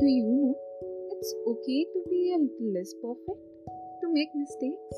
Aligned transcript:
Do 0.00 0.06
you 0.06 0.24
know 0.24 0.56
it's 1.12 1.34
okay 1.46 1.84
to 1.84 1.98
be 2.08 2.32
a 2.32 2.38
little 2.40 2.72
less 2.72 2.94
perfect, 3.02 3.42
to 4.00 4.06
make 4.08 4.30
mistakes, 4.34 4.96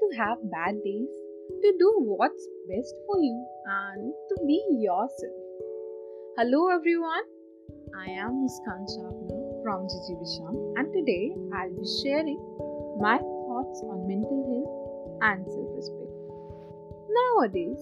to 0.00 0.06
have 0.18 0.44
bad 0.50 0.76
days, 0.84 1.14
to 1.62 1.68
do 1.78 1.88
what's 2.04 2.46
best 2.68 2.94
for 3.06 3.16
you, 3.16 3.46
and 3.64 4.12
to 4.28 4.36
be 4.46 4.60
yourself. 4.76 5.40
Hello, 6.36 6.68
everyone. 6.68 7.24
I 7.96 8.10
am 8.10 8.44
Muskan 8.44 8.84
Shabna 8.92 9.40
from 9.64 9.88
Gigi 9.88 10.20
Visham, 10.20 10.60
and 10.76 10.92
today 10.92 11.32
I'll 11.56 11.72
be 11.72 11.88
sharing 12.04 12.36
my 13.00 13.16
thoughts 13.16 13.80
on 13.88 14.06
mental 14.06 14.44
health 14.52 15.32
and 15.32 15.48
self 15.48 15.72
respect. 15.80 16.12
Nowadays, 17.08 17.80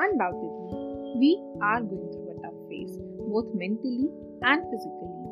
undoubtedly, 0.00 0.72
we 1.20 1.36
are 1.60 1.82
going 1.82 2.08
through 2.16 2.32
a 2.32 2.40
tough 2.40 2.60
phase, 2.70 2.96
both 3.28 3.52
mentally 3.52 4.08
and 4.40 4.64
physically 4.72 5.27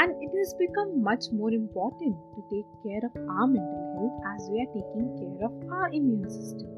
and 0.00 0.14
it 0.22 0.32
has 0.38 0.54
become 0.54 1.02
much 1.02 1.24
more 1.32 1.50
important 1.50 2.14
to 2.34 2.40
take 2.50 2.68
care 2.82 3.02
of 3.06 3.14
our 3.36 3.46
mental 3.46 3.84
health 3.94 4.18
as 4.32 4.48
we 4.50 4.60
are 4.62 4.72
taking 4.74 5.06
care 5.18 5.46
of 5.46 5.54
our 5.72 5.88
immune 5.88 6.28
system. 6.30 6.68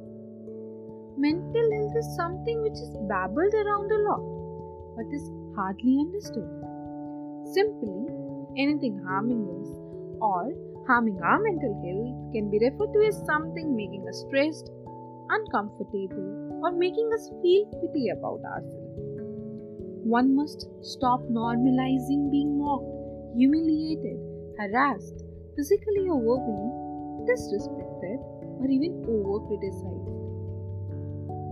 Mental 1.19 1.67
health 1.77 1.97
is 2.01 2.17
something 2.17 2.63
which 2.63 2.81
is 2.85 2.97
babbled 3.11 3.53
around 3.63 3.93
a 3.93 3.99
lot 4.09 4.25
but 4.97 5.13
is 5.13 5.29
hardly 5.55 5.99
understood. 6.01 6.49
Simply, 7.53 8.09
anything 8.57 8.97
harming 9.07 9.45
us 9.53 9.69
or 10.21 10.53
harming 10.87 11.21
our 11.23 11.41
mental 11.43 11.75
health 11.85 12.33
can 12.33 12.51
be 12.51 12.63
referred 12.65 12.93
to 12.95 13.05
as 13.07 13.21
something 13.27 13.77
making 13.77 14.09
us 14.09 14.25
stressed, 14.27 14.71
uncomfortable, 15.29 16.65
or 16.65 16.73
making 16.73 17.11
us 17.13 17.29
feel 17.43 17.67
pity 17.83 18.09
about 18.17 18.41
ourselves. 18.45 19.21
One 20.09 20.35
must 20.35 20.67
stop 20.81 21.21
normalizing 21.29 22.31
being 22.31 22.57
mocked 22.59 23.00
humiliated, 23.37 24.19
harassed, 24.59 25.25
physically 25.57 26.09
or 26.09 26.21
verbally, 26.21 26.71
disrespected, 27.29 28.19
or 28.61 28.67
even 28.69 29.05
over 29.09 29.47
criticized. 29.47 30.21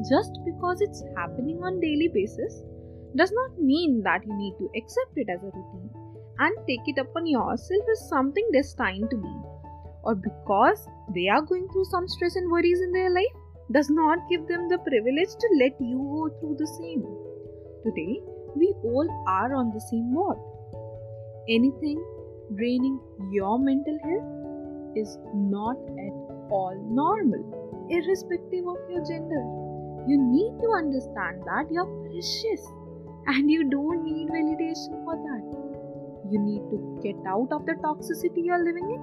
Just 0.08 0.38
because 0.44 0.80
it's 0.80 1.02
happening 1.16 1.62
on 1.62 1.80
daily 1.80 2.08
basis 2.08 2.62
does 3.16 3.32
not 3.32 3.58
mean 3.58 4.02
that 4.02 4.24
you 4.24 4.34
need 4.36 4.54
to 4.58 4.70
accept 4.76 5.16
it 5.16 5.28
as 5.28 5.42
a 5.42 5.46
routine 5.46 5.90
and 6.38 6.56
take 6.68 6.86
it 6.86 6.98
upon 6.98 7.26
yourself 7.26 7.84
as 7.92 8.08
something 8.08 8.48
destined 8.52 9.10
to 9.10 9.16
be. 9.16 9.34
Or 10.04 10.14
because 10.14 10.86
they 11.14 11.28
are 11.28 11.42
going 11.42 11.68
through 11.68 11.86
some 11.86 12.06
stress 12.06 12.36
and 12.36 12.50
worries 12.50 12.80
in 12.80 12.92
their 12.92 13.10
life 13.10 13.34
does 13.72 13.90
not 13.90 14.28
give 14.30 14.46
them 14.46 14.68
the 14.68 14.78
privilege 14.78 15.34
to 15.40 15.48
let 15.60 15.72
you 15.80 15.98
go 15.98 16.28
through 16.38 16.56
the 16.58 16.66
same. 16.78 17.02
Today, 17.84 18.20
we 18.54 18.72
all 18.84 19.24
are 19.26 19.54
on 19.54 19.72
the 19.72 19.80
same 19.80 20.14
boat 20.14 20.57
anything 21.48 22.02
draining 22.56 22.98
your 23.30 23.58
mental 23.58 23.98
health 24.04 24.96
is 24.96 25.18
not 25.34 25.76
at 25.76 26.14
all 26.50 26.76
normal, 26.90 27.42
irrespective 27.90 28.66
of 28.66 28.78
your 28.90 29.04
gender. 29.04 29.42
You 30.06 30.16
need 30.16 30.56
to 30.62 30.70
understand 30.72 31.42
that 31.44 31.70
you're 31.70 31.90
precious 32.08 32.64
and 33.26 33.50
you 33.50 33.68
don't 33.70 34.04
need 34.04 34.28
validation 34.28 35.04
for 35.04 35.16
that. 35.16 35.44
You 36.30 36.38
need 36.40 36.64
to 36.70 37.00
get 37.02 37.16
out 37.26 37.48
of 37.52 37.64
the 37.66 37.74
toxicity 37.84 38.44
you're 38.44 38.64
living 38.64 38.88
in 38.96 39.02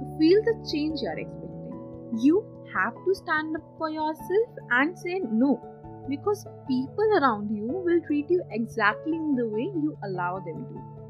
to 0.00 0.18
feel 0.18 0.40
the 0.44 0.56
change 0.70 1.00
you're 1.00 1.18
expecting. 1.18 2.18
You 2.18 2.44
have 2.74 2.94
to 2.94 3.14
stand 3.14 3.56
up 3.56 3.62
for 3.78 3.90
yourself 3.90 4.48
and 4.70 4.98
say 4.98 5.20
no 5.30 5.60
because 6.08 6.46
people 6.68 7.18
around 7.20 7.54
you 7.54 7.68
will 7.68 8.00
treat 8.06 8.30
you 8.30 8.42
exactly 8.50 9.14
in 9.14 9.34
the 9.36 9.46
way 9.46 9.62
you 9.62 9.96
allow 10.04 10.38
them 10.38 10.66
to. 10.66 11.01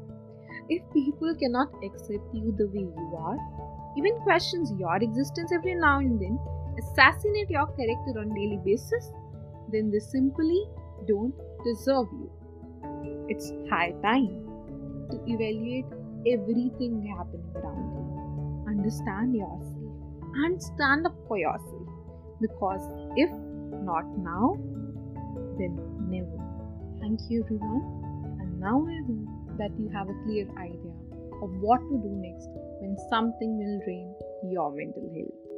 If 0.69 0.81
people 0.93 1.35
cannot 1.35 1.73
accept 1.83 2.33
you 2.33 2.53
the 2.57 2.67
way 2.67 2.87
you 2.87 3.15
are, 3.17 3.37
even 3.97 4.19
questions 4.21 4.71
your 4.79 4.95
existence 4.95 5.51
every 5.51 5.75
now 5.75 5.99
and 5.99 6.19
then, 6.19 6.39
assassinate 6.79 7.49
your 7.49 7.67
character 7.67 8.19
on 8.19 8.33
daily 8.33 8.59
basis, 8.65 9.11
then 9.71 9.91
they 9.91 9.99
simply 9.99 10.65
don't 11.07 11.33
deserve 11.63 12.07
you. 12.11 12.31
It's 13.29 13.51
high 13.69 13.93
time 14.01 14.43
to 15.11 15.19
evaluate 15.27 15.85
everything 16.27 17.13
happening 17.17 17.51
around 17.55 17.87
you. 17.93 18.71
Understand 18.71 19.35
yourself 19.35 19.83
and 20.35 20.61
stand 20.61 21.05
up 21.05 21.15
for 21.27 21.37
yourself. 21.37 21.87
Because 22.41 22.81
if 23.15 23.29
not 23.83 24.05
now, 24.17 24.57
then 25.57 25.77
never. 26.09 26.39
Thank 26.99 27.19
you 27.29 27.43
everyone. 27.43 28.37
And 28.39 28.59
now 28.59 28.87
I 28.87 28.97
hope 29.05 29.22
that 29.57 29.71
you 29.77 29.89
have 29.93 30.09
a 30.09 30.19
clear 30.25 30.45
idea 30.57 30.95
of 31.41 31.49
what 31.61 31.79
to 31.89 31.97
do 32.01 32.11
next 32.23 32.49
when 32.81 32.97
something 33.09 33.57
will 33.57 33.79
drain 33.85 34.13
your 34.51 34.71
mental 34.71 35.09
health. 35.13 35.52